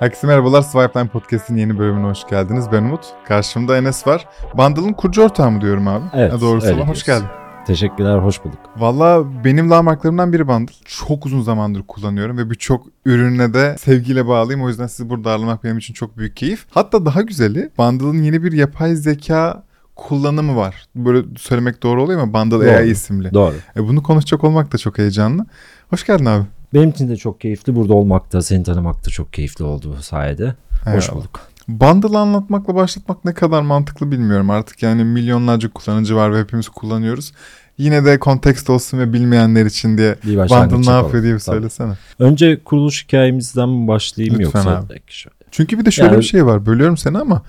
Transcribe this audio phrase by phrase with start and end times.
[0.00, 0.62] Herkese merhabalar.
[0.62, 2.64] Swipeline Podcast'in yeni bölümüne hoş geldiniz.
[2.72, 3.00] Ben Umut.
[3.28, 4.28] Karşımda Enes var.
[4.54, 6.04] Bundle'ın kurucu ortağı mı diyorum abi?
[6.14, 6.84] Evet, Ha, doğrusu öyle.
[6.84, 7.26] Hoş geldin.
[7.66, 8.58] Teşekkürler, hoş bulduk.
[8.76, 10.72] Valla benim lamarklarımdan biri Bundle.
[10.84, 14.62] Çok uzun zamandır kullanıyorum ve birçok ürüne de sevgiyle bağlıyım.
[14.62, 16.66] O yüzden sizi burada ağırlamak benim için çok büyük keyif.
[16.70, 19.62] Hatta daha güzeli Bundle'ın yeni bir yapay zeka
[19.96, 20.86] kullanımı var.
[20.96, 22.32] Böyle söylemek doğru oluyor mu?
[22.34, 22.70] Bundle Doğru.
[22.76, 23.34] AI isimli.
[23.34, 23.54] Doğru.
[23.76, 25.46] E, bunu konuşacak olmak da çok heyecanlı.
[25.90, 26.44] Hoş geldin abi.
[26.74, 27.76] Benim için de çok keyifli.
[27.76, 30.54] Burada olmak da, seni tanımak da çok keyifli oldu bu sayede.
[30.84, 31.16] Hoş Eyvallah.
[31.20, 31.40] bulduk.
[31.68, 34.82] Bundle anlatmakla başlatmak ne kadar mantıklı bilmiyorum artık.
[34.82, 37.32] Yani milyonlarca kullanıcı var ve hepimiz kullanıyoruz.
[37.78, 41.56] Yine de kontekst olsun ve bilmeyenler için diye Bundle ne yapıyor diye bir Tabii.
[41.56, 41.92] söylesene.
[42.18, 44.88] Önce kuruluş hikayemizden mi başlayayım Lütfen yoksa abi.
[44.88, 45.34] direkt şöyle.
[45.50, 46.66] Çünkü bir de şöyle Yani- bir şey var.
[46.66, 47.42] Bölüyorum seni ama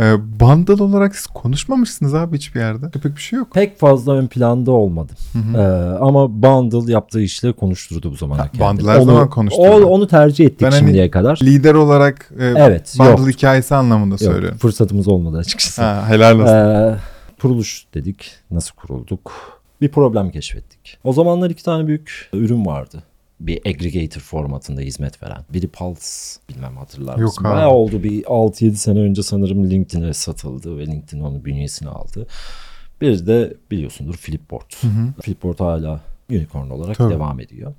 [0.00, 2.90] e, Bundle olarak siz konuşmamışsınız abi hiçbir yerde.
[2.90, 3.48] Pek bir şey yok.
[3.54, 5.16] Pek fazla ön planda olmadım.
[5.32, 5.58] Hı hı.
[5.62, 8.72] Ee, ama Bundle yaptığı işle konuşturdu bu zamana kadar.
[8.72, 9.68] Bundle her zaman konuşturdu.
[9.68, 11.38] O, onu tercih ettik Ben hani- şimdiye kadar.
[11.42, 13.28] Lider olarak e, Evet, Bundle yok.
[13.28, 14.58] hikayesi anlamında Yok, söylüyorum.
[14.58, 15.82] fırsatımız olmadı açıkçası.
[15.82, 16.54] Ha, helal olsun.
[16.54, 16.96] Ee,
[17.40, 18.30] kuruluş dedik.
[18.50, 19.32] Nasıl kurulduk?
[19.80, 20.98] Bir problem keşfettik.
[21.04, 23.02] O zamanlar iki tane büyük ürün vardı.
[23.40, 25.44] Bir aggregator formatında hizmet veren.
[25.52, 27.44] Biri Pulse bilmem hatırlar Yok mısın?
[27.44, 27.54] abi.
[27.54, 32.26] Bayağı oldu bir 6-7 sene önce sanırım LinkedIn'e satıldı ve LinkedIn onun bünyesini aldı.
[33.00, 34.72] Bir de biliyorsundur Flipboard.
[34.80, 35.22] Hı hı.
[35.22, 37.14] Flipboard hala unicorn olarak Tabii.
[37.14, 37.74] devam ediyor.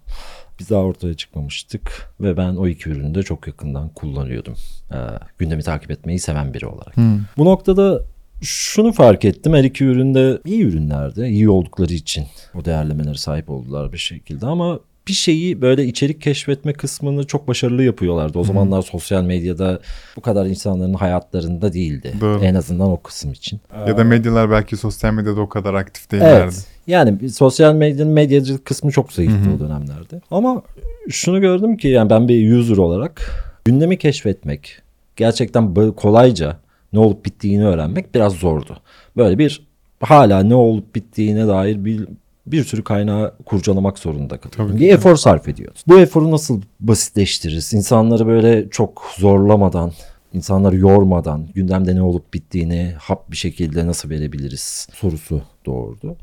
[0.60, 4.56] Biz daha ortaya çıkmamıştık ve ben o iki ürünü de çok yakından kullanıyordum.
[4.92, 4.96] Ee,
[5.38, 6.98] gündemi takip etmeyi seven biri olarak.
[6.98, 7.20] Hı.
[7.38, 8.04] Bu noktada
[8.42, 9.54] şunu fark ettim.
[9.54, 11.26] Her iki üründe iyi ürünlerdi.
[11.26, 16.74] iyi oldukları için o değerlemelere sahip oldular bir şekilde ama bir şeyi böyle içerik keşfetme
[16.74, 18.40] kısmını çok başarılı yapıyorlardı.
[18.40, 19.80] O zamanlar sosyal medyada
[20.16, 22.14] bu kadar insanların hayatlarında değildi.
[22.22, 22.44] Doğru.
[22.44, 23.60] En azından o kısım için.
[23.88, 26.44] Ya da medyalar belki sosyal medyada o kadar aktif değillerdi.
[26.44, 26.66] Evet.
[26.88, 29.56] Yani sosyal medyanın medyacılık kısmı çok zayıftı Hı hı.
[29.56, 30.22] o dönemlerde.
[30.32, 30.62] Ama
[31.10, 33.22] şunu gördüm ki yani ben bir user olarak
[33.66, 34.82] gündemi keşfetmek,
[35.16, 36.58] gerçekten kolayca
[36.94, 38.78] ne olup bittiğini öğrenmek biraz zordu.
[39.18, 39.68] Böyle bir
[40.00, 42.08] hala ne olup bittiğine dair bir
[42.52, 44.76] bir sürü kaynağı kurcalamak zorunda kalıyordum.
[44.76, 45.82] Tabii Bir efor sarf ediyordum.
[45.88, 47.74] Bu eforu nasıl basitleştiririz?
[47.74, 49.92] İnsanları böyle çok zorlamadan,
[50.34, 56.16] insanları yormadan, gündemde ne olup bittiğini hap bir şekilde nasıl verebiliriz sorusu doğurdu.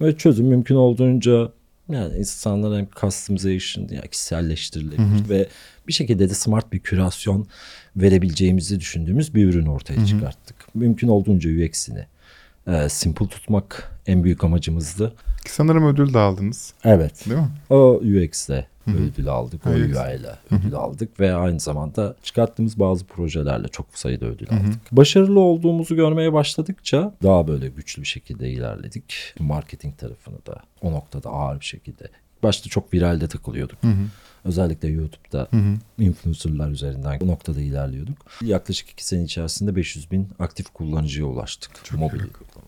[0.00, 1.48] Ve çözüm mümkün olduğunca
[1.88, 5.48] yani insanlara hem customization yani kişiselleştirilebilir ve
[5.88, 7.46] bir şekilde de smart bir kürasyon
[7.96, 10.74] verebileceğimizi düşündüğümüz bir ürün ortaya çıkarttık.
[10.74, 12.06] Mümkün olduğunca UX'ini
[12.66, 15.14] e, simple tutmak en büyük amacımızdı.
[15.44, 16.74] Ki sanırım ödül de aldınız.
[16.84, 17.26] Evet.
[17.26, 17.48] Değil mi?
[17.70, 19.66] O UX'le ödül aldık.
[19.66, 24.92] O ile ödül aldık ve aynı zamanda çıkarttığımız bazı projelerle çok sayıda ödül aldık.
[24.92, 29.34] Başarılı olduğumuzu görmeye başladıkça daha böyle güçlü bir şekilde ilerledik.
[29.38, 32.08] Marketing tarafını da o noktada ağır bir şekilde.
[32.42, 33.78] Başta çok viralde takılıyorduk.
[34.44, 35.48] Özellikle YouTube'da
[35.98, 38.16] influencerlar üzerinden bu noktada ilerliyorduk.
[38.42, 41.70] Yaklaşık iki sene içerisinde 500 bin aktif kullanıcıya ulaştık.
[41.92, 42.67] Mobil uygulama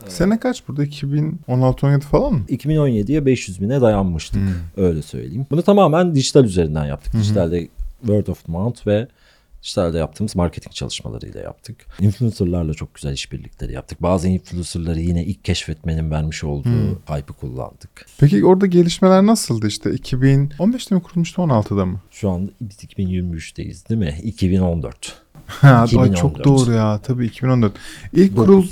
[0.00, 0.12] olarak.
[0.12, 0.84] Sene kaç burada?
[0.84, 2.40] 2016-17 falan mı?
[2.48, 4.42] 2017'ye 500 bine dayanmıştık.
[4.76, 5.46] Öyle söyleyeyim.
[5.50, 7.12] Bunu tamamen dijital üzerinden yaptık.
[7.14, 7.68] Dijitalde
[8.00, 9.08] word of mouth ve
[9.62, 11.86] dijitalde yaptığımız marketing çalışmalarıyla yaptık.
[12.00, 14.02] Influencerlarla çok güzel işbirlikleri yaptık.
[14.02, 18.06] Bazı influencerları yine ilk keşfetmenin vermiş olduğu hype'ı kullandık.
[18.18, 19.90] Peki orada gelişmeler nasıldı işte?
[19.90, 22.00] 2015'te mi kurulmuştu 16'da mı?
[22.10, 24.18] Şu an biz 2023'teyiz değil mi?
[24.22, 25.22] 2014.
[25.48, 26.16] Ha, ay 2014.
[26.16, 26.98] çok doğru ya.
[27.02, 27.72] Tabii 2014.
[28.12, 28.66] İlk 9 kurul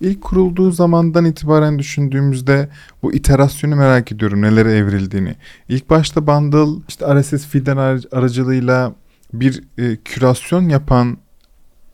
[0.00, 2.68] ilk kurulduğu zamandan itibaren düşündüğümüzde
[3.02, 5.34] bu iterasyonu merak ediyorum nelere evrildiğini.
[5.68, 8.92] İlk başta Bundle işte RSS feed'den ar- aracılığıyla
[9.32, 11.18] bir e, kürasyon yapan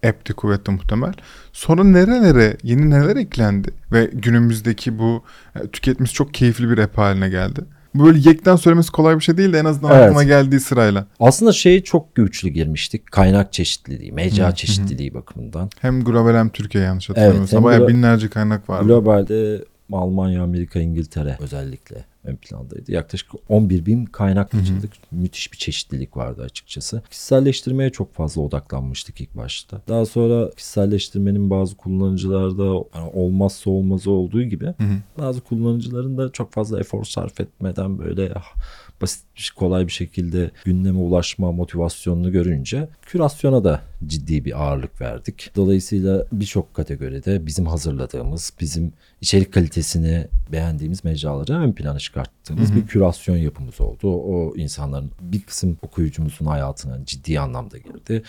[0.08, 1.12] app'ti kuvvetli muhtemel.
[1.52, 5.22] Sonra nerelere, yeni neler eklendi ve günümüzdeki bu
[5.56, 7.60] e, tüketmesi çok keyifli bir app haline geldi.
[8.04, 10.02] Böyle yekten söylemesi kolay bir şey değil de en azından Evet.
[10.02, 11.06] aklıma geldiği sırayla.
[11.20, 13.12] Aslında şey çok güçlü girmiştik.
[13.12, 15.70] Kaynak çeşitliliği, mecra çeşitliliği bakımından.
[15.80, 17.56] Hem global hem Türkiye yanlış hatırlamıyorsam.
[17.58, 18.86] hem Bayağı binlerce kaynak vardı.
[18.86, 21.96] Globalde Almanya, Amerika, İngiltere özellikle
[22.26, 22.92] ön plandaydı.
[22.92, 24.92] Yaklaşık 11 bin kaynak taşıdık.
[25.10, 27.02] Müthiş bir çeşitlilik vardı açıkçası.
[27.10, 29.80] Kişiselleştirmeye çok fazla odaklanmıştık ilk başta.
[29.88, 34.74] Daha sonra kişiselleştirmenin bazı kullanıcılarda hani olmazsa olmazı olduğu gibi
[35.18, 38.54] bazı kullanıcıların da çok fazla efor sarf etmeden böyle ah,
[39.02, 45.50] basit bir- kolay bir şekilde gündeme ulaşma motivasyonunu görünce kürasyona da ciddi bir ağırlık verdik.
[45.56, 53.36] Dolayısıyla birçok kategoride bizim hazırladığımız, bizim içerik kalitesini beğendiğimiz mecraları ön plana çıkarttığımız bir kürasyon
[53.36, 54.12] yapımız oldu.
[54.12, 58.22] O insanların bir kısım okuyucumuzun hayatına ciddi anlamda girdi.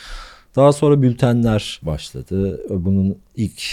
[0.55, 2.61] Daha sonra bültenler başladı.
[2.69, 3.63] Bunun ilk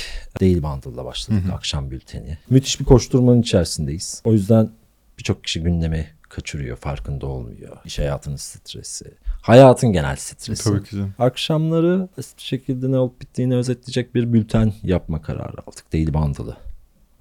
[0.40, 2.38] Daily Bundle'la başladık akşam bülteni.
[2.50, 4.22] Müthiş bir koşturmanın içerisindeyiz.
[4.24, 4.70] O yüzden
[5.18, 7.76] birçok kişi gündemi kaçırıyor, farkında olmuyor.
[7.84, 9.04] İş hayatının stresi,
[9.42, 10.64] hayatın genel stresi.
[10.64, 10.96] Tabii ki.
[11.18, 15.92] Akşamları şekilde ne olup bittiğini özetleyecek bir bülten yapma kararı aldık.
[15.92, 16.56] Daily Bundle'ı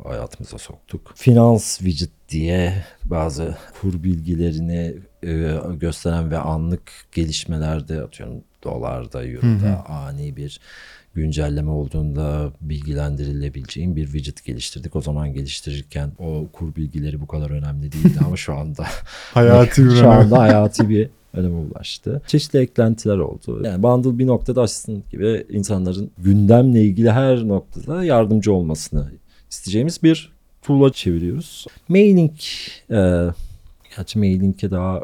[0.03, 1.11] hayatımıza soktuk.
[1.15, 10.35] Finans widget diye bazı kur bilgilerini e, gösteren ve anlık gelişmelerde atıyorum dolarda, euroda ani
[10.35, 10.59] bir
[11.13, 14.95] güncelleme olduğunda bilgilendirilebileceğin bir widget geliştirdik.
[14.95, 18.85] O zaman geliştirirken o kur bilgileri bu kadar önemli değildi ama şu anda
[19.33, 22.21] Hayati bir şu anda hayati bir öneme ulaştı.
[22.27, 23.61] Çeşitli eklentiler oldu.
[23.63, 29.11] Yani Bundle bir noktada asistan gibi insanların gündemle ilgili her noktada yardımcı olmasını
[29.57, 31.65] isteyeceğimiz bir tool'a çeviriyoruz.
[31.89, 32.31] Mailing,
[32.91, 33.25] e,
[33.97, 35.01] gerçi mailing'e daha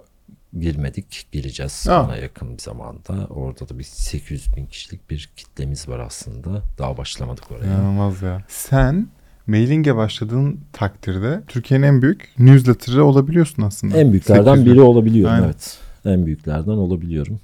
[0.60, 1.26] girmedik.
[1.32, 2.04] Gireceğiz Ha.
[2.06, 3.28] ona yakın bir zamanda.
[3.30, 6.62] Orada da bir 800 bin kişilik bir kitlemiz var aslında.
[6.78, 7.66] Daha başlamadık oraya.
[7.66, 8.44] İnanılmaz ya.
[8.48, 9.08] Sen
[9.48, 13.98] mailing'e başladığın takdirde Türkiye'nin en büyük newsletter'ı olabiliyorsun aslında.
[13.98, 14.74] En büyüklerden 800 bin.
[14.74, 15.46] biri olabiliyorum Aynen.
[15.46, 15.78] evet.
[16.06, 17.40] En büyüklerden olabiliyorum.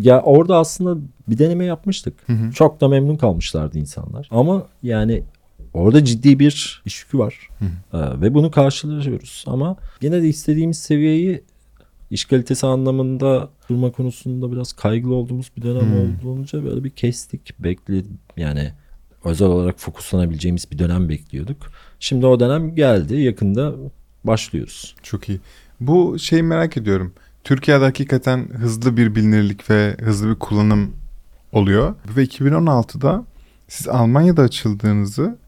[0.00, 2.14] Ya orada aslında bir deneme yapmıştık.
[2.26, 2.52] Hı hı.
[2.52, 4.28] Çok da memnun kalmışlardı insanlar.
[4.30, 5.22] Ama yani
[5.74, 7.48] orada ciddi bir iş yükü var.
[7.58, 7.64] Hı
[7.98, 9.44] Ee, ve bunu karşılıyoruz.
[9.46, 11.42] Ama yine de istediğimiz seviyeyi
[12.10, 15.98] iş kalitesi anlamında durma konusunda biraz kaygılı olduğumuz bir dönem Hmm.
[16.00, 17.54] olduğunca böyle bir kestik.
[17.58, 18.72] Bekledik yani
[19.24, 21.56] özel olarak fokuslanabileceğimiz bir dönem bekliyorduk.
[22.00, 23.16] Şimdi o dönem geldi.
[23.16, 23.74] Yakında
[24.24, 24.94] başlıyoruz.
[25.02, 25.40] Çok iyi.
[25.80, 27.12] Bu şeyi merak ediyorum.
[27.44, 30.92] Türkiye'de hakikaten hızlı bir bilinirlik ve hızlı bir kullanım
[31.52, 31.94] oluyor.
[32.16, 33.24] Ve 2016'da
[33.68, 35.38] siz Almanya'da açıldığınızı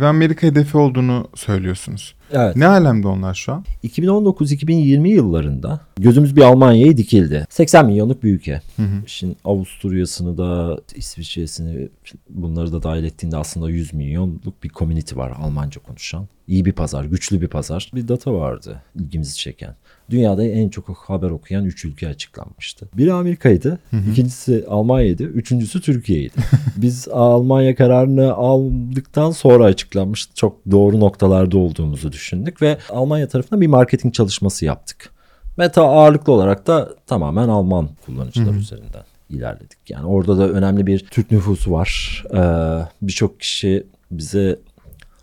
[0.00, 2.14] ve Amerika hedefi olduğunu söylüyorsunuz.
[2.32, 2.56] Evet.
[2.56, 3.64] Ne alemde onlar şu an?
[3.84, 7.46] 2019-2020 yıllarında gözümüz bir Almanya'ya dikildi.
[7.50, 8.60] 80 milyonluk bir ülke.
[8.76, 9.02] Hı hı.
[9.06, 11.88] Şimdi Avusturya'sını da İsviçre'sini
[12.30, 16.28] bunları da dahil ettiğinde aslında 100 milyonluk bir community var Almanca konuşan.
[16.48, 17.90] İyi bir pazar, güçlü bir pazar.
[17.94, 19.74] Bir data vardı ilgimizi çeken.
[20.10, 22.88] Dünyada en çok haber okuyan 3 ülke açıklanmıştı.
[22.96, 23.78] Biri Amerika'ydı,
[24.10, 26.34] ikincisi Almanya'ydı, üçüncüsü Türkiye'ydi.
[26.76, 30.34] Biz Almanya kararını aldıktan sonra açıklanmıştı.
[30.34, 35.10] Çok doğru noktalarda olduğumuzu düşündük ve Almanya tarafından bir marketing çalışması yaptık.
[35.58, 39.78] Ve ta ağırlıklı olarak da tamamen Alman kullanıcılar üzerinden ilerledik.
[39.88, 42.24] Yani orada da önemli bir Türk nüfusu var.
[42.34, 42.38] Ee,
[43.02, 44.58] Birçok kişi bize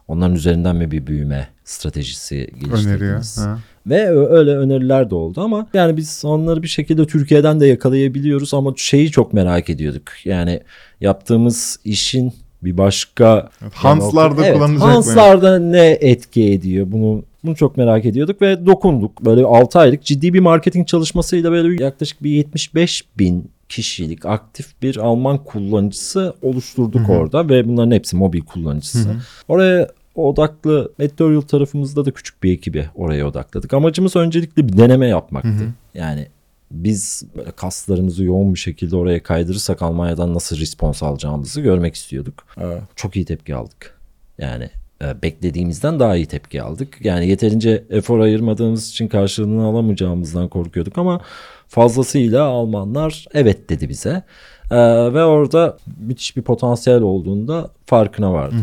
[0.08, 2.60] onların üzerinden mi bir büyüme stratejisi Öneriyor.
[2.72, 3.38] geliştirdiniz?
[3.38, 3.60] Ha.
[3.88, 8.74] Ve öyle öneriler de oldu ama yani biz onları bir şekilde Türkiye'den de yakalayabiliyoruz ama
[8.78, 10.12] şeyi çok merak ediyorduk.
[10.26, 10.62] Yani
[11.02, 12.34] yaptığımız işin
[12.66, 14.94] bir başka Hanslarda Evet, kullanılacak mı?
[14.94, 19.26] Hanslarda ne etki ediyor bunu bunu çok merak ediyorduk ve dokunduk.
[19.26, 24.98] Böyle 6 aylık ciddi bir marketing çalışmasıyla böyle yaklaşık bir 75 bin kişilik aktif bir
[24.98, 29.10] Alman kullanıcısı oluşturduk orada ve bunların hepsi mobil kullanıcısı.
[29.48, 33.74] Oraya odaklı editorial tarafımızda da küçük bir ekibi oraya odakladık.
[33.74, 35.50] Amacımız öncelikle bir deneme yapmaktı.
[35.94, 36.28] Yani
[36.74, 37.24] biz
[37.56, 42.46] kaslarımızı yoğun bir şekilde oraya kaydırırsak Almanya'dan nasıl respons alacağımızı görmek istiyorduk.
[42.62, 44.00] Ee, Çok iyi tepki aldık.
[44.38, 44.70] Yani
[45.02, 46.98] e, beklediğimizden daha iyi tepki aldık.
[47.06, 51.22] Yani yeterince efor ayırmadığımız için karşılığını alamayacağımızdan korkuyorduk ama
[51.68, 54.24] fazlasıyla Almanlar evet dedi bize.
[54.72, 54.78] Ee,
[55.14, 58.60] ve orada müthiş bir potansiyel olduğunda farkına vardık.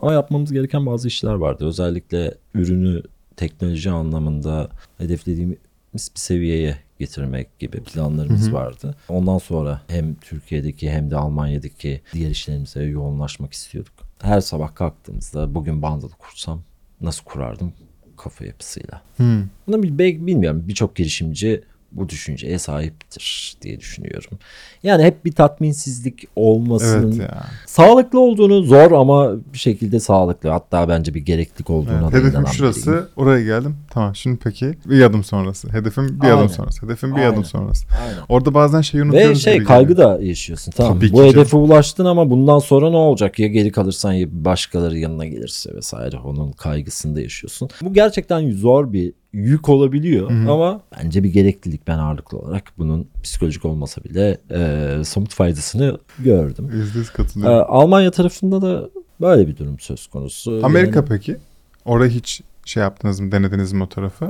[0.00, 1.66] Ama yapmamız gereken bazı işler vardı.
[1.66, 3.02] Özellikle ürünü
[3.36, 4.68] teknoloji anlamında
[4.98, 5.56] hedeflediğimiz
[5.94, 8.94] bir seviyeye getirmek gibi planlarımız vardı.
[9.08, 13.92] Ondan sonra hem Türkiye'deki hem de Almanya'daki diğer işlerimize yoğunlaşmak istiyorduk.
[14.18, 16.62] Her sabah kalktığımızda bugün Bundle kursam
[17.00, 17.72] nasıl kurardım
[18.16, 19.02] kafa yapısıyla.
[19.16, 19.44] Hı.
[19.66, 19.82] Bunu
[20.26, 24.38] bilmiyorum birçok girişimci bu düşünceye sahiptir diye düşünüyorum.
[24.82, 27.42] Yani hep bir tatminsizlik olmasının Evet ya.
[27.66, 30.48] Sağlıklı olduğunu zor ama bir şekilde sağlıklı.
[30.48, 32.90] Hatta bence bir gereklilik olduğuna Evet, da hedefim şurası.
[32.90, 33.06] biriyim.
[33.16, 33.76] Oraya geldim.
[33.90, 35.72] Tamam şimdi peki bir adım sonrası.
[35.72, 36.36] Hedefim bir Aynen.
[36.36, 36.86] adım sonrası.
[36.86, 37.32] Hedefim bir Aynen.
[37.32, 37.86] adım sonrası.
[38.02, 38.18] Aynen.
[38.28, 39.30] Orada bazen şeyi unutuyoruz.
[39.30, 40.72] Ve şey kaygı da yaşıyorsun.
[40.72, 41.30] Tamam Tabii bu canım.
[41.30, 43.38] hedefe ulaştın ama bundan sonra ne olacak?
[43.38, 47.68] Ya geri kalırsan ya başkaları yanına gelirse vesaire onun kaygısını da yaşıyorsun.
[47.82, 53.64] Bu gerçekten zor bir yük olabiliyor ama bence bir gereklilik ben ağırlıklı olarak bunun psikolojik
[53.64, 56.70] olmasa bile e, somut faydasını gördüm.
[56.72, 57.66] Yüzde yüz E, katılıyorum.
[57.68, 58.88] Almanya tarafında da
[59.20, 60.60] böyle bir durum söz konusu.
[60.62, 61.36] Amerika Yani- peki?
[61.84, 63.32] Orayı hiç şey yaptınız mı?
[63.32, 64.24] Denediniz mi o tarafı?
[64.24, 64.28] Ee,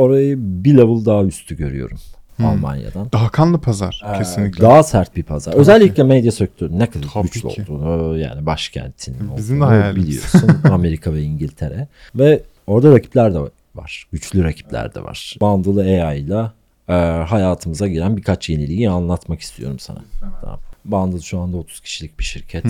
[0.00, 1.98] orayı bir level daha üstü görüyorum
[2.36, 2.46] Hmm.
[2.46, 3.12] Almanya'dan.
[3.12, 4.62] Daha kanlı pazar Ee, kesinlikle.
[4.62, 5.52] Daha sert bir pazar.
[5.54, 7.64] Özellikle medya sektörü ne kadar Tabii güçlü ki.
[7.72, 10.06] olduğunu yani başkentin Bizim de olduğunu hayalimiz.
[10.06, 10.50] biliyorsun.
[10.72, 11.88] Amerika ve İngiltere.
[12.14, 13.38] Ve orada rakipler de
[13.76, 14.06] var.
[14.12, 15.36] Güçlü rakipler de var.
[15.40, 16.50] Bundle AI ile
[16.88, 16.92] e,
[17.24, 20.04] hayatımıza giren birkaç yeniliği anlatmak istiyorum sana.
[20.40, 20.60] Tamam.
[20.84, 22.64] Bundle şu anda 30 kişilik bir şirket.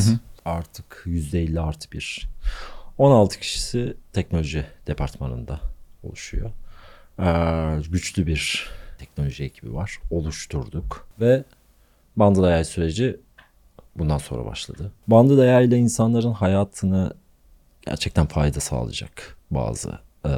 [0.45, 2.29] Artık %50 artı bir.
[2.99, 5.61] 16 kişisi teknoloji departmanında
[6.03, 6.51] oluşuyor.
[7.19, 9.99] Ee, güçlü bir teknoloji ekibi var.
[10.11, 11.45] Oluşturduk ve
[12.17, 13.21] Bundle AI süreci
[13.97, 14.93] bundan sonra başladı.
[15.09, 17.15] Bundle AI ile insanların hayatını
[17.87, 20.33] gerçekten fayda sağlayacak bazı e,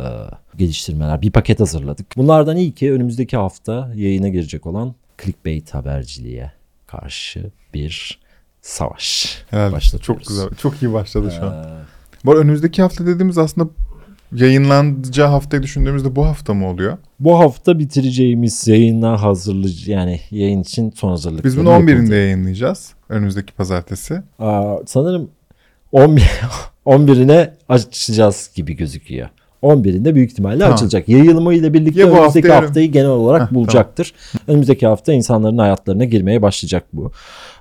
[0.56, 1.22] geliştirmeler.
[1.22, 2.06] Bir paket hazırladık.
[2.16, 6.52] Bunlardan ilki önümüzdeki hafta yayına girecek olan clickbait haberciliğe
[6.86, 8.18] karşı bir
[8.62, 9.38] savaş.
[9.52, 10.04] Başlatıyoruz.
[10.06, 10.48] Çok güzel.
[10.58, 11.66] Çok iyi başladı şu an.
[12.24, 13.70] Bu önümüzdeki hafta dediğimiz aslında
[14.32, 16.98] yayınlanacağı haftayı düşündüğümüzde bu hafta mı oluyor?
[17.20, 21.44] bu hafta bitireceğimiz yayına hazırlıcı yani yayın için son hazırlık.
[21.44, 22.94] Biz bunu 11'inde yayınlayacağız.
[23.08, 24.22] Önümüzdeki pazartesi.
[24.38, 25.30] Aa, sanırım
[25.92, 26.22] 11
[26.86, 29.28] 11'ine açacağız gibi gözüküyor.
[29.62, 30.74] 11'inde büyük ihtimalle Tamam.
[30.74, 31.08] açılacak.
[31.08, 34.14] Yayılımı ile birlikte Ya bu önümüzdeki hafta haftayı genel olarak Heh, bulacaktır.
[34.48, 37.12] Önümüzdeki hafta insanların hayatlarına girmeye başlayacak bu.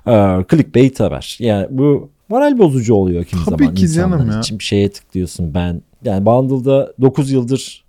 [0.06, 1.36] Ee, clickbait haber.
[1.40, 4.40] Yani bu moral bozucu oluyor kimi Tabii zaman ki insanlar canım ya.
[4.40, 4.58] için.
[4.58, 5.82] Bir şeye tıklıyorsun ben.
[6.04, 7.84] Yani Bundle'da 9 yıldır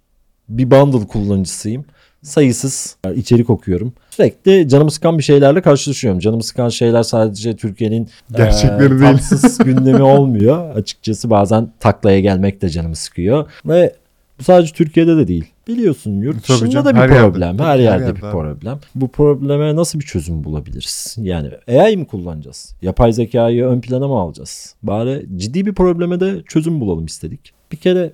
[0.50, 1.86] bir bundle kullanıcısıyım.
[2.24, 3.94] Sayısız içerik okuyorum.
[4.10, 6.20] Sürekli canımı sıkan bir şeylerle karşılaşıyorum.
[6.20, 9.58] Canımı sıkan şeyler sadece Türkiye'nin Gerçekleri e, değil.
[9.66, 10.76] gündemi olmuyor.
[10.76, 13.52] Açıkçası bazen taklaya gelmek de canımı sıkıyor.
[13.66, 13.94] Ve
[14.42, 15.46] sadece Türkiye'de de değil.
[15.68, 17.32] Biliyorsun yurt Tabii dışında canım, da bir her yerde.
[17.32, 17.58] problem.
[17.58, 18.80] Tabii Her her yerde yerde bir problem.
[18.96, 21.16] Bu probleme nasıl bir çözüm bulabiliriz?
[21.20, 22.76] Yani AI mi kullanacağız?
[22.82, 24.76] Yapay zekayı ön plana mı alacağız?
[24.84, 27.54] Bari ciddi bir probleme de çözüm bulalım istedik.
[27.72, 28.14] Bir kere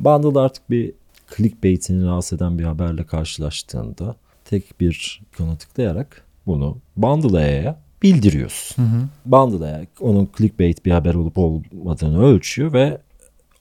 [0.00, 0.92] Bundle artık bir
[1.36, 8.84] clickbait'ini rahatsız eden bir haberle karşılaştığında tek bir ikona tıklayarak bunu Bundle AI'ya bildiriyorsun.
[9.26, 12.98] Bundle AI onun clickbait bir haber olup olmadığını ölçüyor ve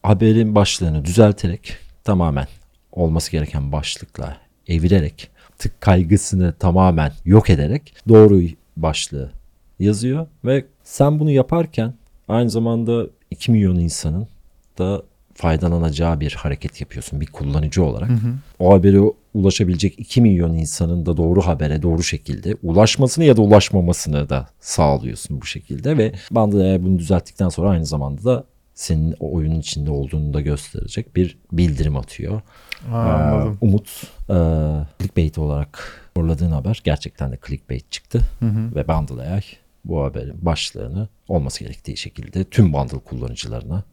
[0.04, 2.48] haberin başlığını düzelterek tamamen
[2.92, 4.38] olması gereken başlıkla
[4.68, 8.42] evirerek tık kaygısını tamamen yok ederek doğru
[8.78, 9.32] başlığı
[9.80, 11.94] yazıyor ve sen bunu yaparken
[12.28, 14.28] aynı zamanda 2 milyon insanın
[14.78, 15.04] da
[15.34, 18.10] faydalanacağı bir hareket yapıyorsun bir kullanıcı olarak.
[18.60, 19.00] O habere
[19.34, 25.42] ulaşabilecek 2 milyon insanın da doğru habere doğru şekilde ulaşmasını ya da ulaşmamasını da sağlıyorsun
[25.42, 26.14] bu şekilde ve
[26.64, 28.44] eğer bunu düzelttikten sonra aynı zamanda da
[28.80, 32.42] senin o oyunun içinde olduğunu da gösterecek bir bildirim atıyor.
[32.90, 33.66] Ha, Ee.
[33.66, 34.36] Umut e,
[35.00, 38.76] clickbait olarak forladığın haber gerçekten de clickbait çıktı Hı hı.
[38.76, 39.42] ve Bundle AI
[39.86, 43.84] bu haberin başlığını olması gerektiği şekilde tüm Bundle kullanıcılarına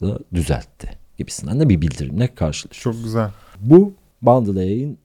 [0.00, 2.94] da düzeltti gibisinden de bir bildirimle karşılaşıyor.
[2.94, 3.30] Çok güzel.
[3.60, 4.98] Bu Bundle AI'nin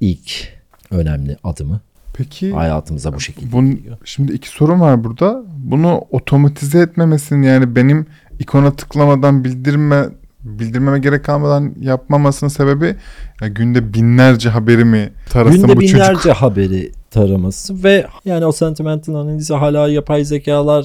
[0.00, 0.48] ilk
[0.90, 1.80] önemli adımı
[2.16, 3.98] Peki hayatımıza bu şekilde Bun, giriyor.
[4.04, 5.42] şimdi iki sorun var burada.
[5.58, 8.06] Bunu otomatize etmemesini yani benim
[8.38, 10.04] ikona tıklamadan bildirme
[10.44, 12.96] bildirmeme gerek kalmadan yapmamasının sebebi
[13.40, 16.32] ya günde binlerce haberi mi tarasın Günde bu binlerce çocuk?
[16.36, 20.84] haberi taraması ve yani o sentimental analizi hala yapay zekalar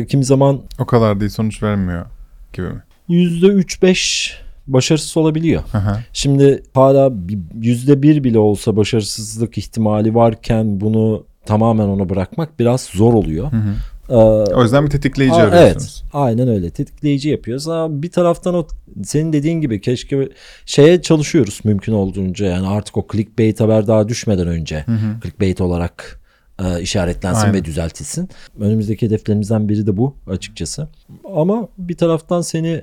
[0.00, 2.06] e, kimi zaman O kadar değil sonuç vermiyor
[2.52, 2.82] gibi mi?
[3.08, 4.32] %3-5
[4.66, 5.62] başarısız olabiliyor.
[5.72, 5.78] Hı.
[6.12, 12.80] Şimdi hala bir- yüzde bir bile olsa başarısızlık ihtimali varken bunu tamamen ona bırakmak biraz
[12.80, 13.52] zor oluyor.
[13.52, 13.74] Hı hı.
[14.08, 16.02] Ee, O yüzden bir tetikleyici Aa, arıyorsunuz.
[16.04, 16.12] Evet.
[16.14, 16.70] Aynen öyle.
[16.70, 17.68] Tetikleyici yapıyoruz.
[17.68, 18.66] Ama bir taraftan o
[19.04, 20.28] senin dediğin gibi keşke
[20.66, 22.46] şeye çalışıyoruz mümkün olduğunca.
[22.46, 25.20] Yani artık o clickbait haber daha düşmeden önce Hı hı.
[25.22, 26.20] clickbait olarak
[26.64, 27.54] e, işaretlensin Aynen.
[27.54, 28.28] ve düzeltilsin.
[28.60, 30.88] Önümüzdeki hedeflerimizden biri de bu açıkçası.
[31.34, 32.82] Ama bir taraftan seni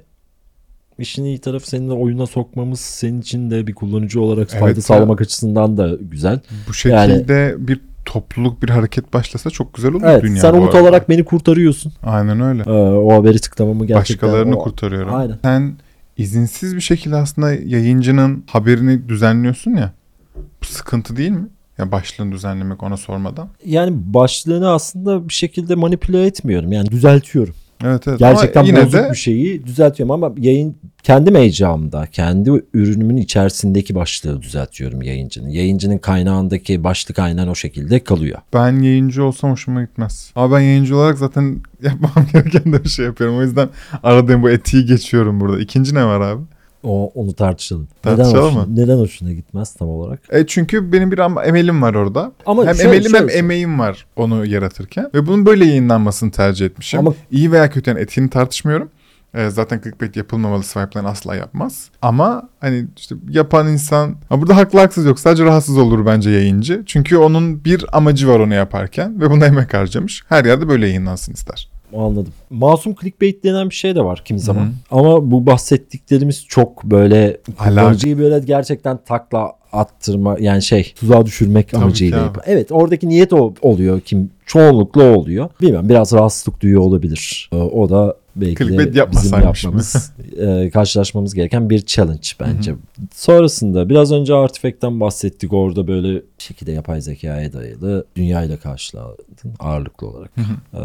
[1.00, 4.78] işin iyi tarafı senin de oyuna sokmamız senin için de bir kullanıcı olarak Evet fayda
[4.78, 4.82] ya.
[4.82, 6.40] sağlamak açısından da güzel.
[6.68, 11.10] Bu şekilde bir topluluk bir hareket başlasa çok güzel olur Evet dünya sen umut olarak
[11.10, 11.94] beni kurtarıyorsun.
[12.04, 12.64] Aynen öyle.
[12.66, 14.30] Ee, o haberi tıklamamı gerçekten.
[14.30, 15.14] Başkalarını o- kurtarıyorum.
[15.16, 15.38] Aynen.
[15.42, 15.74] Sen
[16.18, 19.92] izinsiz bir şekilde aslında yayıncının haberini düzenliyorsun ya.
[20.36, 21.48] Bu sıkıntı değil mi?
[21.78, 23.48] Ya başlığını düzenlemek ona sormadan.
[23.66, 26.72] yani başlığını aslında bir şekilde manipüle etmiyorum.
[26.72, 27.56] Yani düzeltiyorum.
[27.84, 28.20] Evet evet.
[28.20, 33.96] Gerçekten Ama yine bozuk de bir şeyi düzeltiyorum ama yayın kendi mecramda, kendi ürünümün içerisindeki
[33.96, 35.50] başlığı düzeltiyorum yayıncının.
[35.50, 38.40] Yayıncının kaynağındaki başlık aynen o şekilde kalıyor.
[38.54, 40.32] ben yayıncı olsam hoşuma gitmez.
[40.36, 43.38] Ama ben yayıncı olarak zaten yapmam gereken de bir şey yapıyorum.
[43.38, 43.70] O yüzden
[44.04, 45.60] aradığım bu etiği geçiyorum burada.
[45.60, 46.42] İkinci ne var abi?
[46.84, 47.88] O onu tartışalım.
[48.02, 48.76] Tartışalım neden hoşuna, mı?
[48.76, 50.20] neden hoşuna gitmez tam olarak?
[50.30, 52.32] E çünkü benim bir emelim var orada.
[52.46, 55.10] Ama hem şöyle- emelim hem şöyle- emeğim var onu yaratırken.
[55.14, 57.00] Ve bunun böyle yayınlanmasını tercih etmişim.
[57.00, 58.90] Ama- İyi veya kötü yani etiğini tartışmıyorum.
[59.34, 61.90] E, zaten clickbait yapılmamalı swipe'lar asla yapmaz.
[62.02, 65.20] Ama hani işte yapan insan ha burada haklı haksız yok.
[65.20, 66.84] Sadece rahatsız olur bence yayıncı.
[66.86, 70.24] Çünkü onun bir amacı var onu yaparken ve buna emek harcamış.
[70.30, 71.73] Her yerde böyle yayınlansın ister.
[71.98, 72.34] Anladım.
[72.50, 74.66] Masum clickbait denen bir şey de var kimi zaman.
[74.66, 74.70] Hı.
[74.92, 81.84] Ama bu bahsettiklerimiz çok böyle kullanıcıyı böyle gerçekten takla attırma yani şey tuzağa düşürmek Tabii
[81.84, 85.50] amacıyla ki yap- Evet oradaki niyet o oluyor kim çoğunlukla oluyor.
[85.62, 87.50] Bilmem biraz rahatsızlık duyuyor olabilir.
[87.54, 92.76] Ee, O da belki de bizim yapmamız, e, karşılaşmamız gereken bir challenge bence.
[93.14, 95.54] Sonrasında biraz önce Artifact'ten bahsettik.
[95.54, 100.32] Orada böyle şekilde yapay zekaya dayalı dünyayla karşıladın ağırlıklı olarak.
[100.74, 100.78] Ee,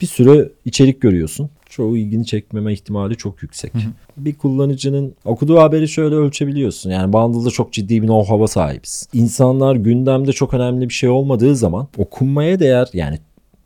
[0.00, 1.50] bir sürü içerik görüyorsun.
[1.68, 3.72] Çoğu ilgini çekmeme ihtimali çok yüksek.
[4.16, 6.90] Bir kullanıcının okuduğu haberi şöyle ölçebiliyorsun.
[6.90, 9.08] Yani Bundle'da çok ciddi bir know-how'a sahibiz.
[9.12, 13.18] İnsanlar gündemde çok önemli bir şey olmadığı zaman okunmaya değer yani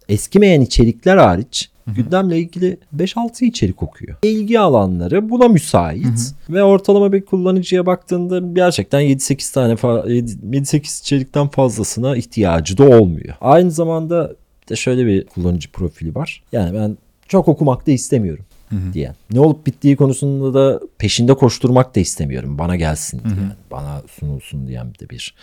[0.09, 4.17] eskimeyen içerikler hariç gündemle ilgili 5-6 içerik okuyor.
[4.23, 11.49] İlgi alanları buna müsait ve ortalama bir kullanıcıya baktığında gerçekten 7-8 tane fa- 7-8 içerikten
[11.49, 13.35] fazlasına ihtiyacı da olmuyor.
[13.41, 14.33] Aynı zamanda
[14.69, 16.43] de şöyle bir kullanıcı profili var.
[16.53, 18.45] Yani ben çok okumak da istemiyorum
[18.93, 19.15] diyen.
[19.31, 22.59] Ne olup bittiği konusunda da peşinde koşturmak da istemiyorum.
[22.59, 25.35] Bana gelsin diyen, bana sunulsun diyen de bir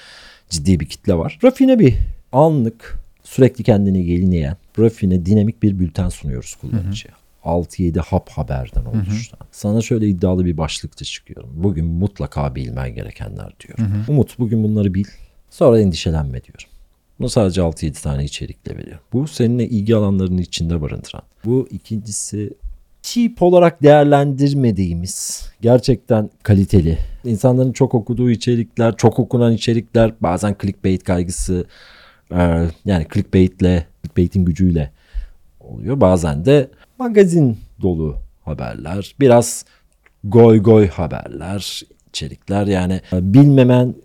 [0.49, 1.39] ciddi bir kitle var.
[1.43, 1.95] Rafine bir
[2.31, 7.13] anlık sürekli kendini yenileyen rafine dinamik bir bülten sunuyoruz kullanıcıya.
[7.43, 9.39] 6-7 hap haberden oluşan.
[9.51, 11.49] Sana şöyle iddialı bir başlıkta çıkıyorum.
[11.53, 14.03] Bugün mutlaka bilmen gerekenler diyorum.
[14.07, 15.05] Umut bugün bunları bil.
[15.49, 16.65] Sonra endişelenme diyorum.
[17.19, 19.03] Bunu sadece 6-7 tane içerikle veriyorum.
[19.13, 21.21] Bu seninle ilgi alanlarının içinde barındıran.
[21.45, 22.53] Bu ikincisi
[23.01, 26.97] cheap olarak değerlendirmediğimiz gerçekten kaliteli.
[27.23, 31.65] İnsanların çok okuduğu içerikler, çok okunan içerikler bazen clickbait kaygısı
[32.31, 34.91] e, yani clickbaitle, clickbait'in gücüyle
[35.59, 36.01] oluyor.
[36.01, 36.67] Bazen de
[36.99, 39.65] magazin dolu haberler, biraz
[40.23, 43.95] goy goy haberler, içerikler yani e, bilmemen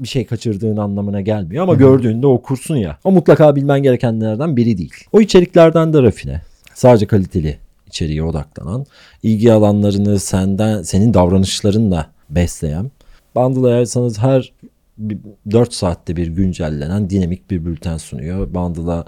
[0.00, 2.98] bir şey kaçırdığın anlamına gelmiyor ama gördüğünde okursun ya.
[3.04, 4.94] O mutlaka bilmen gerekenlerden biri değil.
[5.12, 6.42] O içeriklerden de rafine.
[6.74, 8.86] Sadece kaliteli içeriğe odaklanan,
[9.22, 12.90] ilgi alanlarını senden senin davranışlarınla besleyen.
[13.34, 14.52] Bundle ayarsanız her
[15.50, 18.54] 4 saatte bir güncellenen dinamik bir bülten sunuyor.
[18.54, 19.04] Bundle'a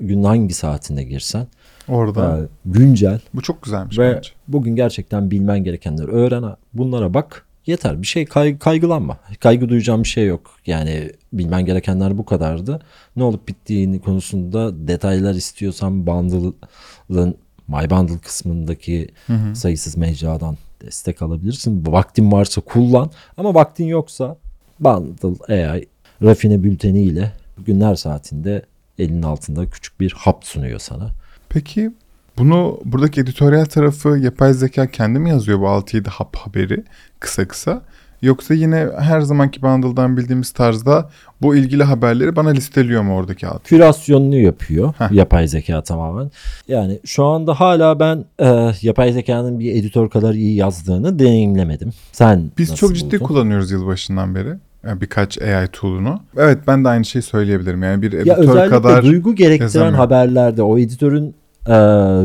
[0.00, 1.46] günün hangi saatinde girsen
[1.88, 2.38] Orada.
[2.38, 4.30] e, güncel Bu çok güzelmiş ve bence.
[4.48, 6.44] bugün gerçekten bilmen gerekenleri öğren.
[6.74, 7.45] Bunlara bak.
[7.66, 8.02] Yeter.
[8.02, 9.18] Bir şey kay- kaygılanma.
[9.40, 10.50] Kaygı duyacağım bir şey yok.
[10.66, 12.80] Yani bilmen gerekenler bu kadardı.
[13.16, 17.34] Ne olup bittiğini konusunda detaylar istiyorsan Bundle'ın
[17.68, 19.08] My Bundle kısmındaki
[19.54, 21.86] sayısız mecradan destek alabilirsin.
[21.86, 24.36] Vaktin varsa kullan ama vaktin yoksa
[24.80, 25.86] Bundle AI
[26.22, 27.32] rafine bülteni ile
[27.66, 28.62] günler saatinde
[28.98, 31.10] elinin altında küçük bir hap sunuyor sana.
[31.48, 31.90] Peki
[32.38, 36.84] bunu buradaki editoryal tarafı yapay zeka kendi mi yazıyor bu 6-7 hap haberi
[37.20, 37.82] kısa kısa?
[38.22, 41.10] Yoksa yine her zamanki bundle'dan bildiğimiz tarzda
[41.42, 43.62] bu ilgili haberleri bana listeliyor mu oradaki alt?
[43.64, 45.12] kürasyonunu yapıyor Heh.
[45.12, 46.30] yapay zeka tamamen.
[46.68, 51.90] Yani şu anda hala ben e, yapay zekanın bir editör kadar iyi yazdığını deneyimlemedim.
[52.12, 53.26] Sen Biz çok ciddi buldun?
[53.26, 54.54] kullanıyoruz yılbaşından beri.
[54.86, 56.20] Yani birkaç AI tool'unu.
[56.36, 57.82] Evet ben de aynı şeyi söyleyebilirim.
[57.82, 59.94] Yani bir Ya editör özellikle kadar duygu gerektiren yazamıyor.
[59.94, 61.34] haberlerde o editörün
[61.68, 61.72] e,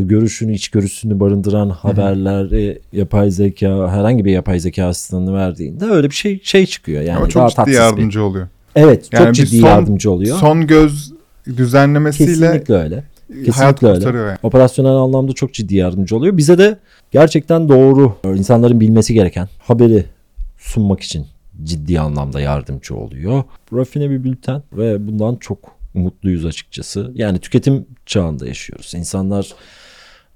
[0.01, 6.15] görüşünü, iç görüşünü barındıran haberler, yapay zeka, herhangi bir yapay zeka asistanını verdiğinde öyle bir
[6.15, 7.01] şey şey çıkıyor.
[7.01, 8.47] Yani ama daha çok ciddi tatsız bir- yardımcı oluyor.
[8.75, 10.37] Evet, Yani çok ciddi son- yardımcı oluyor.
[10.37, 11.13] Son göz
[11.57, 13.03] düzenlemesiyle Kesinlikle öyle.
[13.27, 14.17] Kesinlikle hayat öyle.
[14.17, 14.37] yani.
[14.43, 16.37] Operasyonel anlamda çok ciddi yardımcı oluyor.
[16.37, 16.77] Bize de
[17.11, 20.05] gerçekten doğru insanların bilmesi gereken haberi
[20.57, 21.25] sunmak için
[21.63, 23.43] ciddi anlamda yardımcı oluyor.
[23.73, 25.59] Rafine bir bülten ve bundan çok
[25.93, 27.11] mutluyuz açıkçası.
[27.13, 28.93] Yani tüketim çağında yaşıyoruz.
[28.93, 29.53] İnsanlar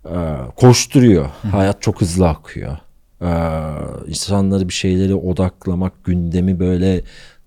[0.06, 0.16] e,
[0.56, 1.30] koşturuyor.
[1.52, 2.78] Hayat çok hızlı akıyor.
[3.22, 3.32] E,
[4.08, 7.02] insanları bir şeylere odaklamak, gündemi böyle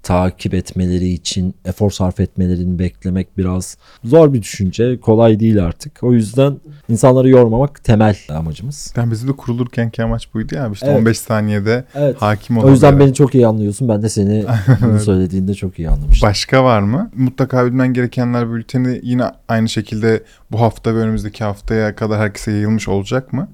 [0.09, 5.01] takip etmeleri için efor sarf etmelerini beklemek biraz zor bir düşünce.
[5.01, 5.99] Kolay değil artık.
[6.05, 6.57] O yüzden
[6.88, 8.94] insanları yormamak temel amacımız.
[8.97, 10.71] Yani bizim de kurulurkenki amaç buydu ya.
[10.73, 10.99] İşte Evet.
[10.99, 12.16] 15 saniyede Evet.
[12.23, 12.71] hakim O olan.
[12.71, 13.88] yüzden beni çok iyi anlıyorsun.
[13.88, 14.44] Ben de seni
[14.83, 16.29] bunu söylediğinde çok iyi anlamıştım.
[16.29, 17.11] Başka var mı?
[17.16, 22.88] Mutlaka bilmen gerekenler bülteni yine aynı şekilde bu hafta ve önümüzdeki haftaya kadar herkese yayılmış
[22.88, 23.49] olacak mı?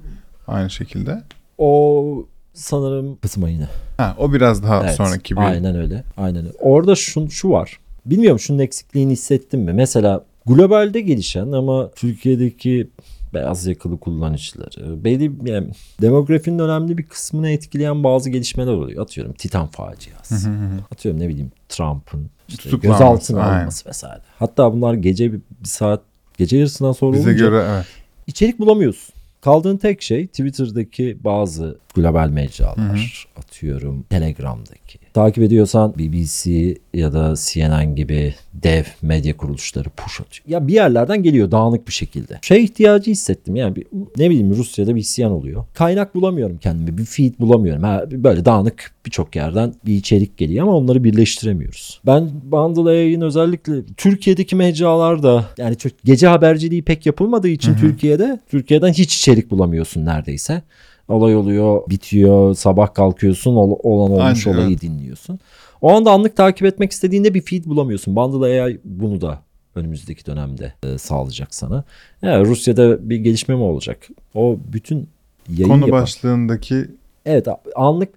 [0.47, 1.23] Aynı şekilde.
[1.59, 3.69] O sanırım Kasım ayını.
[3.97, 5.41] Ha, o biraz daha Evet, sonraki bir.
[5.41, 6.05] Aynen öyle.
[6.17, 6.57] Aynen öyle.
[6.61, 7.79] Orada şu, şu var.
[8.07, 9.73] Bilmiyorum şunun eksikliğini hissettin mi?
[9.73, 12.91] Mesela globalde gelişen ama Türkiye'deki
[13.35, 15.69] beyaz yakalı kullanıcıları belli yani
[16.03, 19.03] demografinin önemli bir kısmını etkileyen bazı gelişmeler oluyor.
[19.03, 20.51] Atıyorum Titan faciası.
[20.93, 24.23] Atıyorum ne bileyim Trump'ın işte gözaltına alınması vesaire.
[24.39, 26.03] Hatta bunlar gece bir, bir saat
[26.39, 27.87] gece yarısından sonra Bize olunca göre evet.
[28.27, 29.14] içerik bulamıyorsun.
[29.45, 34.99] Kaldığın tek şey Twitter'daki bazı global mecralar atıyorum Telegram'daki.
[35.15, 40.49] Takip ediyorsan BBC ya da CNN gibi dev medya kuruluşları push atıyor.
[40.49, 42.39] Ya bir yerlerden geliyor dağınık bir şekilde.
[42.43, 43.87] Şey ihtiyacı hissettim yani bir,
[44.19, 45.65] ne bileyim Rusya'da bir isyan oluyor.
[45.75, 47.83] Kaynak bulamıyorum kendime bir feed bulamıyorum.
[47.83, 52.01] Ha, böyle dağınık birçok yerden bir içerik geliyor ama onları birleştiremiyoruz.
[52.07, 58.93] Ben Bundle yayın özellikle Türkiye'deki mecralarda yani çok gece haberciliği pek yapılmadığı için Türkiye'de Türkiye'den
[58.93, 60.63] hiç içerik bulamıyorsun neredeyse.
[61.09, 64.81] Olay oluyor, bitiyor, sabah kalkıyorsun, ol- olan olmuş Aynen, olayı evet.
[64.83, 65.39] dinliyorsun.
[65.83, 68.17] O anda anlık takip etmek istediğinde bir feed bulamıyorsun.
[68.17, 69.39] Bundle AI bunu da
[69.75, 71.85] önümüzdeki dönemde e, sağlayacak sana.
[72.23, 74.09] Yani Rusya'da bir gelişme mi olacak?
[74.35, 75.09] O bütün
[75.49, 76.87] yayın Konu yapan- başlığındaki
[77.27, 78.09] Evet anlık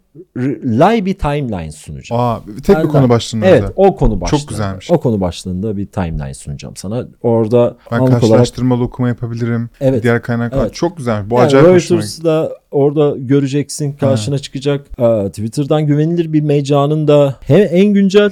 [0.66, 2.22] live bir timeline sunacağım.
[2.22, 3.46] aa tek bir Ben- konu başlığında.
[3.46, 4.42] Evet o konu başlığında.
[4.50, 4.92] güzelmiş.
[4.92, 7.08] O konu başlığında bir timeline sunacağım sana.
[7.24, 9.70] Orada Ben anlık olarak karşılaştırmalı okuma yapabilirim.
[9.82, 10.04] Evet.
[10.04, 10.74] Diğer kaynaklar Evet.
[10.74, 11.30] çok güzel.
[11.30, 12.00] Bu yani acayip hoşuma.
[12.00, 14.86] Reuters'da orada göreceksin karşına çıkacak.
[15.02, 18.32] Aa, Twitter'dan güvenilir bir mecranın da hem en güncel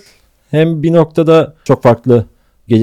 [0.51, 2.25] hem bir noktada çok farklı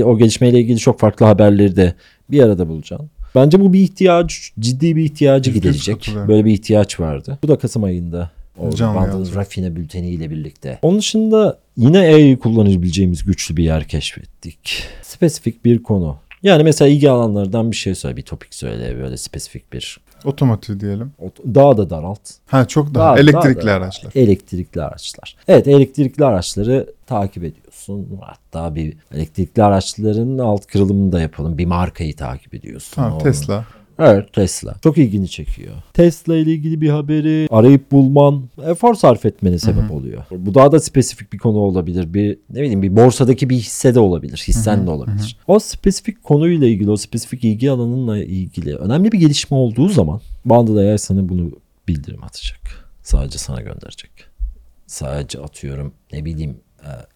[0.05, 1.94] o gelişmeyle ilgili çok farklı haberleri de
[2.31, 3.11] bir arada bulacaksın.
[3.34, 5.94] Bence bu bir ihtiyaç, ciddi bir ihtiyacı Yüzde yüz giderecek.
[5.96, 6.28] katılıyorum.
[6.28, 7.38] Böyle bir ihtiyaç vardı.
[7.42, 8.30] Bu da Kasım ayında.
[8.74, 9.36] Canlı yazacak.
[9.36, 10.78] rafine bülteniyle birlikte.
[10.82, 14.84] Onun dışında yine AI'yi kullanabileceğimiz güçlü bir yer keşfettik.
[15.02, 16.16] Spesifik bir konu.
[16.42, 20.00] Yani mesela ilgi alanlardan bir şey söyle, bir topik söyle böyle spesifik bir.
[20.24, 21.12] Otomotiv diyelim.
[21.22, 22.20] O- Daha da daralt.
[22.46, 23.04] Ha çok daha.
[23.04, 24.12] Daha- Elektrikli daha da- araçlar.
[24.14, 25.36] Elektrikli araçlar.
[25.48, 27.44] Evet elektrikli araçları takip
[27.82, 28.20] ediyorsun.
[28.20, 31.58] Hatta bir elektrikli araçların alt kırılımını da yapalım.
[31.58, 32.94] Bir markayı takip ediyorsun.
[32.94, 33.64] Tamam Onu- Tesla.
[33.98, 34.74] Evet Tesla.
[34.82, 35.74] Çok ilgini çekiyor.
[35.92, 40.24] Tesla ile ilgili bir haberi arayıp bulman efor sarf etmene sebep oluyor.
[40.30, 42.14] Bu daha da spesifik bir konu olabilir.
[42.14, 44.44] Bir ne bileyim bir borsadaki bir hisse de olabilir.
[44.48, 45.36] Hissen de olabilir.
[45.46, 50.90] O spesifik konuyla ilgili, o spesifik ilgi alanınla ilgili önemli bir gelişme olduğu zaman Bundle
[50.90, 51.50] AI sana bunu
[51.88, 52.60] bildirim atacak.
[53.02, 54.10] Sadece sana gönderecek.
[54.86, 56.56] Sadece atıyorum ne bileyim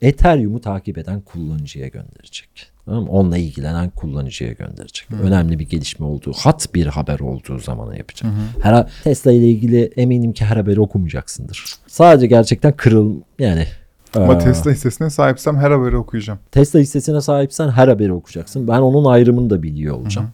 [0.02, 2.48] Ethereum'u takip eden kullanıcıya gönderecek.
[2.87, 3.11] Tamam mı?
[3.11, 5.09] Onunla ilgilenen kullanıcıya gönderecek.
[5.22, 8.33] Önemli bir gelişme olduğu, hat bir haber olduğu zamana yapacak.
[8.62, 11.64] Her Tesla ile ilgili eminim ki her haberi okumayacaksındır.
[11.87, 13.66] Sadece gerçekten kırıl yani
[14.14, 16.38] Ama e, Tesla hissesine sahipsem her haberi okuyacağım.
[16.52, 18.68] Tesla hissesine sahipsen her haberi okuyacaksın.
[18.68, 20.31] Ben onun ayrımını da biliyor olacağım.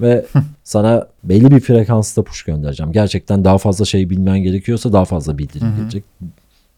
[0.00, 0.26] Ve
[0.64, 2.92] sana belli bir frekansta push göndereceğim.
[2.92, 6.04] Gerçekten daha fazla şey bilmen gerekiyorsa daha fazla bildirim gelecek.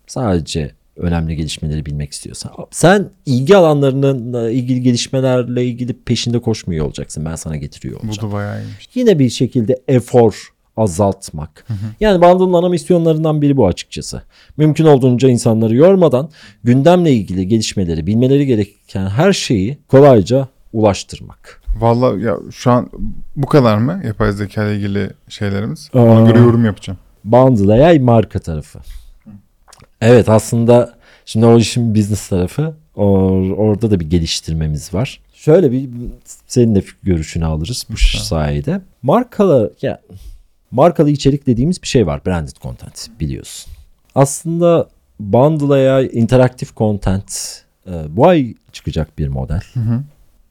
[0.06, 2.52] Sadece önemli gelişmeleri bilmek istiyorsan.
[2.70, 7.24] Sen ilgi alanlarının ilgili gelişmelerle ilgili peşinde koşmuyor olacaksın.
[7.24, 8.30] Ben sana getiriyor Bu olacağım.
[8.30, 8.88] da bayağı iyiymiş.
[8.94, 11.66] Yine bir şekilde efor azaltmak.
[12.00, 14.22] Yani Bundle'ın ana misyonlarından biri bu açıkçası.
[14.56, 16.30] Mümkün olduğunca insanları yormadan
[16.64, 21.60] gündemle ilgili gelişmeleri, bilmeleri gereken her şeyi kolayca ulaştırmak.
[21.80, 22.90] Vallahi ya şu an
[23.36, 25.90] bu kadar mı yapay zeka ile ilgili şeylerimiz?
[25.94, 26.98] Ona göre yorum yapacağım.
[27.24, 28.78] Bundle AI marka tarafı.
[30.04, 32.74] Evet aslında şimdi o işin business tarafı.
[32.96, 35.20] Or- orada da bir geliştirmemiz var.
[35.34, 35.88] Şöyle bir
[36.46, 38.18] senin de görüşünü alırız bu Lütfen.
[38.20, 38.80] sayede.
[39.02, 40.00] Markalar ya
[40.70, 42.26] markalı içerik dediğimiz bir şey var.
[42.26, 43.72] Branded content biliyorsun.
[44.14, 44.88] Aslında
[45.20, 49.60] Bundle interaktif content e, bu ay çıkacak bir model.
[49.74, 50.02] Hı hı.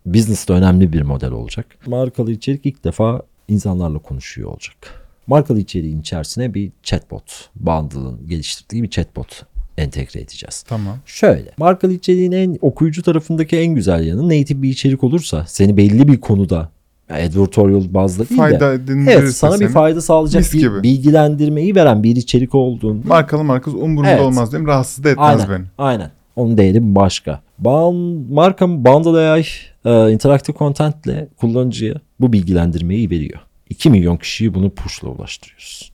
[0.06, 1.66] Business'ta önemli bir model olacak.
[1.86, 5.03] Markalı içerik ilk defa insanlarla konuşuyor olacak.
[5.28, 9.44] Markalı içeriğin içerisine bir chatbot, Bundle'ın geliştirdiği bir chatbot
[9.78, 10.64] entegre edeceğiz.
[10.68, 10.98] Tamam.
[11.06, 16.08] Şöyle, markalı içeriğin en okuyucu tarafındaki en güzel yanı native bir içerik olursa seni belli
[16.08, 16.70] bir konuda
[17.10, 20.84] yani advertorial bazda değil de Fayda edindirirse evet sana bir fayda sağlayacak bir gibi.
[20.84, 24.22] bilgilendirmeyi veren bir içerik olduğunda Markalı markası umurumda Evet.
[24.22, 24.68] olmaz diyeyim.
[24.68, 25.50] Rahatsız da etmez Aynen.
[25.50, 25.66] beni.
[25.78, 26.12] Aynen.
[26.36, 27.42] Onun değeri başka.
[27.60, 27.96] Ban,
[28.32, 29.46] marka Bundle AI
[29.86, 33.40] e, interaktif contentle kullanıcıya bu bilgilendirmeyi veriyor.
[33.74, 35.92] 2 milyon kişiyi bunu push'la ulaştırıyoruz.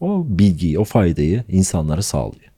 [0.00, 2.50] O bilgiyi, o faydayı insanlara sağlıyor.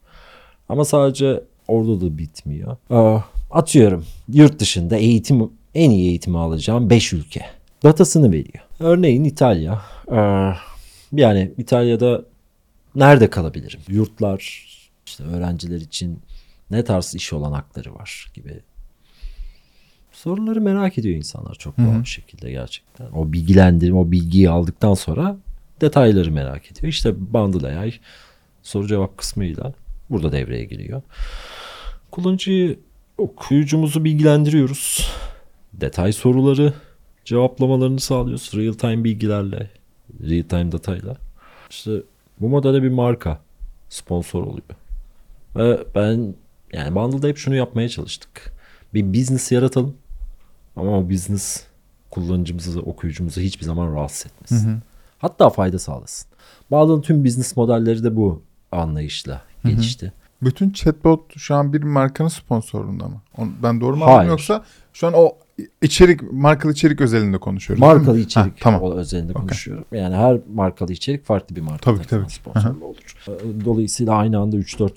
[0.68, 2.76] Ama sadece orada da bitmiyor.
[2.90, 7.44] Aa, atıyorum yurt dışında eğitim en iyi eğitimi alacağım 5 ülke.
[7.82, 8.64] Datasını veriyor.
[8.80, 9.82] Örneğin İtalya.
[10.10, 10.52] Aa,
[11.12, 12.22] yani İtalya'da
[12.94, 13.80] nerede kalabilirim?
[13.88, 14.66] Yurtlar,
[15.06, 16.20] işte öğrenciler için
[16.70, 18.60] ne tarz iş olanakları var gibi
[20.26, 23.06] soruları merak ediyor insanlar çok doğal bir şekilde gerçekten.
[23.12, 25.36] O bilgilendirme, o bilgiyi aldıktan sonra
[25.80, 26.88] detayları merak ediyor.
[26.88, 27.94] İşte Bundle AI
[28.62, 29.72] soru cevap kısmıyla
[30.10, 31.02] burada devreye giriyor.
[32.10, 32.78] Kullanıcıyı,
[33.18, 35.10] okuyucumuzu bilgilendiriyoruz.
[35.72, 36.74] Detay soruları
[37.24, 38.50] cevaplamalarını sağlıyoruz.
[38.54, 39.70] Real time bilgilerle,
[40.22, 41.16] real time datayla.
[41.70, 41.90] İşte
[42.40, 43.40] bu modele bir marka
[43.88, 44.76] sponsor oluyor.
[45.56, 46.34] Ve ben
[46.72, 48.52] yani Bundle'da hep şunu yapmaya çalıştık.
[48.94, 49.96] Bir business yaratalım.
[50.76, 51.62] Ama o business
[52.10, 54.78] kullanıcımızı, okuyucumuzu hiçbir zaman rahatsız etmesin.
[55.18, 56.28] Hatta fayda sağlasın.
[56.70, 60.12] Bundle'ın tüm business modelleri de bu anlayışla gelişti.
[60.42, 63.20] Bütün chatbot şu an bir markanın sponsorluğunda mı?
[63.62, 65.32] Ben doğru mu anladım yoksa şu an o
[65.82, 67.80] içerik, markalı içerik özelinde konuşuyoruz.
[67.80, 68.82] Markalı içerik Ha, tamam.
[68.82, 69.84] o özelinde konuşuyorum.
[69.92, 72.30] Yani her markalı içerik farklı bir marka Tabii, tabii.
[72.30, 73.16] sponsorlu olur.
[73.28, 74.90] Ee, Dolayısıyla aynı anda 3-4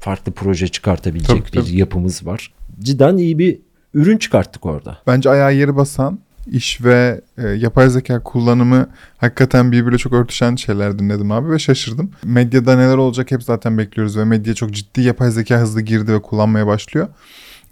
[0.00, 1.76] farklı proje çıkartabilecek Tabii, bir tabii.
[1.78, 2.52] yapımız var.
[2.80, 3.58] Cidden iyi bir
[3.94, 4.98] ürün çıkarttık orada.
[5.06, 8.86] Bence ayağı yeri basan iş ve e, yapay zeka kullanımı
[9.18, 12.10] hakikaten birbiriyle çok örtüşen şeyler dinledim abi ve şaşırdım.
[12.24, 16.22] Medyada neler olacak hep zaten bekliyoruz ve medya çok ciddi yapay zeka hızlı girdi ve
[16.22, 17.08] kullanmaya başlıyor.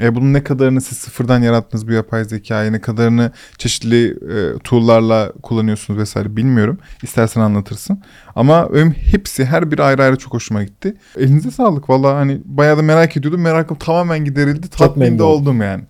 [0.01, 5.33] E, bunun ne kadarını siz sıfırdan yarattınız bu yapay zekayı, ne kadarını çeşitli e, tool'larla
[5.43, 6.79] kullanıyorsunuz vesaire bilmiyorum.
[7.03, 8.03] İstersen anlatırsın.
[8.37, 10.95] Ama benim hepsi her biri ayrı ayrı çok hoşuma gitti.
[11.17, 13.41] Elinize sağlık valla hani bayağı da merak ediyordum.
[13.41, 14.69] Merakım tamamen giderildi.
[14.69, 15.43] Tatmin memnun de oldum.
[15.43, 15.83] oldum yani.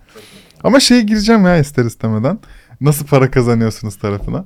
[0.65, 2.39] Ama şeye gireceğim ya ister istemeden.
[2.81, 4.45] Nasıl para kazanıyorsunuz tarafına?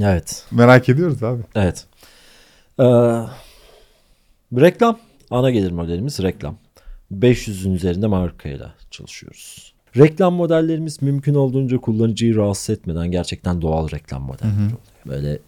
[0.00, 0.44] Evet.
[0.50, 1.42] Merak ediyoruz abi.
[1.54, 1.86] Evet.
[2.78, 2.84] Ee,
[4.60, 4.98] reklam.
[5.30, 6.56] Ana gelir modelimiz reklam.
[7.12, 9.72] 500'ün üzerinde markayla çalışıyoruz.
[9.96, 14.78] Reklam modellerimiz mümkün olduğunca kullanıcıyı rahatsız etmeden gerçekten doğal reklam modelleri oluyor.
[15.06, 15.38] Böyle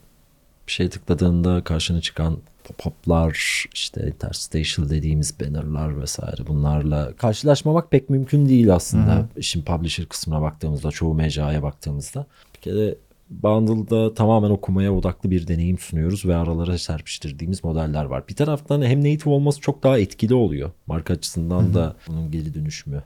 [0.68, 8.48] bir şey tıkladığında karşına çıkan pop-up'lar, işte interstitial dediğimiz banner'lar vesaire bunlarla karşılaşmamak pek mümkün
[8.48, 9.28] değil aslında.
[9.36, 12.26] İşin publisher kısmına baktığımızda, çoğu mecraya baktığımızda.
[12.54, 12.94] Bir kere
[13.30, 18.28] Bundle'da tamamen okumaya odaklı bir deneyim sunuyoruz ve aralara serpiştirdiğimiz modeller var.
[18.28, 20.70] Bir taraftan hem native olması çok daha etkili oluyor.
[20.86, 23.02] Marka açısından da bunun geri dönüşümü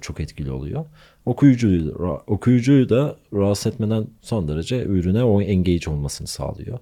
[0.00, 0.84] çok etkili oluyor.
[1.26, 1.94] Okuyucuyu,
[2.26, 6.78] okuyucuyu da rahatsız etmeden son derece ürüne o engage olmasını sağlıyor.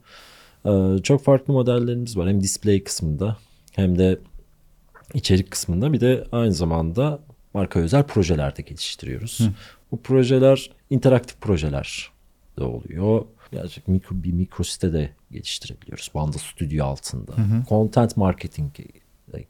[0.67, 2.29] E, çok farklı modellerimiz var.
[2.29, 3.37] Hem display kısmında
[3.73, 4.19] hem de
[5.15, 7.19] içerik kısmında bir de aynı zamanda
[7.55, 9.39] marka özel projeler de geliştiriyoruz.
[9.93, 12.11] Bu projeler interaktif projeler
[12.59, 13.25] de oluyor.
[13.53, 16.11] Gerçek mikro bir mikro site de geliştirebiliyoruz.
[16.15, 17.33] Banda Studio altında.
[17.69, 19.00] Content marketing'e de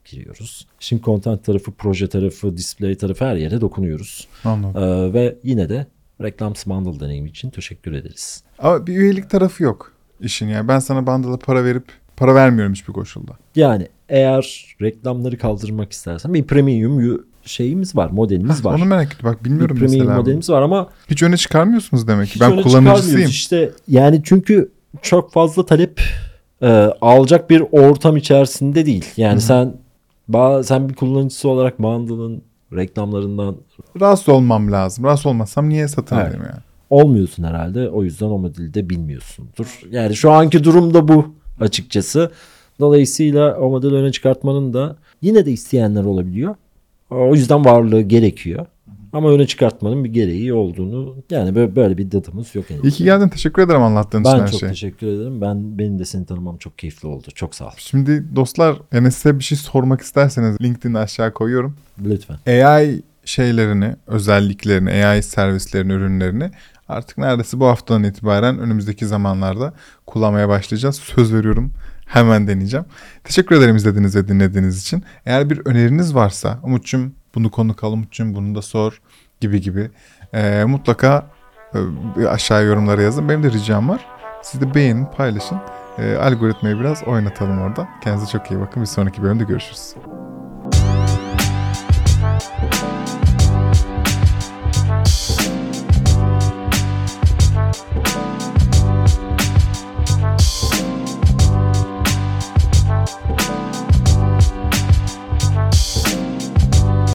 [0.05, 0.67] giriyoruz.
[0.81, 4.29] Şimdi content tarafı, proje tarafı, display tarafı her yere dokunuyoruz.
[4.45, 4.83] Anladım.
[4.83, 5.87] Ee, ve yine de
[6.23, 8.43] reklam bundle deneyimi için teşekkür ederiz.
[8.59, 10.69] Ama bir üyelik tarafı yok işin yani.
[10.69, 11.85] Ben sana bundle'a para verip
[12.17, 13.33] para vermiyorum hiçbir koşulda.
[13.57, 18.75] Yani eğer reklamları kaldırmak istersen bir premium şeyimiz var, modelimiz var.
[18.75, 19.19] Onu merak ettim.
[19.23, 20.17] Bak bir bilmiyorum premium mesela.
[20.17, 22.35] modelimiz var ama Hiç öne çıkarmıyorsunuz demek ki.
[22.35, 23.31] hiç Ben öne kullanıcısıyım.
[23.31, 24.71] İşte yani çünkü
[25.03, 26.01] çok fazla talep
[26.63, 26.69] e,
[27.01, 29.05] alacak bir ortam içerisinde değil.
[29.17, 29.75] Yani sen
[30.31, 32.43] ba- sen bir kullanıcısı olarak bundle'ın
[32.77, 33.57] reklamlarından
[34.01, 35.05] Rahatsız olmam lazım.
[35.05, 36.27] Rahatsız olmazsam niye satın Evet.
[36.27, 36.61] alayım yani?
[36.91, 37.89] olmuyorsun herhalde.
[37.91, 39.81] O yüzden o modeli de bilmiyorsundur.
[39.91, 42.31] Yani şu anki durum da bu açıkçası.
[42.81, 46.55] Dolayısıyla o modeli öne çıkartmanın da yine de isteyenler olabiliyor.
[47.11, 48.67] O yüzden varlığı gerekiyor.
[49.13, 52.71] Ama öne çıkartmanın bir gereği olduğunu yani böyle, böyle bir dadımız yok.
[52.71, 52.85] henüz.
[52.85, 53.29] İyi ki geldin.
[53.29, 54.69] Teşekkür ederim anlattığın için Ben her çok şey.
[54.69, 55.41] teşekkür ederim.
[55.41, 57.27] Ben benim de seni tanımam çok keyifli oldu.
[57.35, 57.71] Çok sağ ol.
[57.77, 61.77] Şimdi dostlar Enes'e bir şey sormak isterseniz LinkedIn'e aşağı koyuyorum.
[62.05, 62.37] Lütfen.
[62.47, 66.51] AI şeylerini, özelliklerini, AI servislerini, ürünlerini
[66.89, 69.73] artık neredeyse bu haftadan itibaren önümüzdeki zamanlarda
[70.07, 70.97] kullanmaya başlayacağız.
[70.97, 71.73] Söz veriyorum
[72.07, 72.87] hemen deneyeceğim.
[73.25, 75.05] Teşekkür ederim izlediğiniz ve dinlediğiniz için.
[75.27, 79.01] Eğer bir öneriniz varsa Umut'cum bunu konuk al Umut'cum bunu da sor
[79.41, 79.91] gibi gibi
[80.35, 81.27] eee, mutlaka
[82.21, 83.29] e, aşağı yorumlara yazın.
[83.29, 84.07] Benim de ricam var.
[84.43, 85.59] Siz de beğenin, paylaşın.
[85.99, 87.89] Eee, algoritmayı biraz oynatalım orada.
[88.05, 88.83] Kendinize çok iyi bakın.
[88.83, 89.95] Bir sonraki bölümde görüşürüz.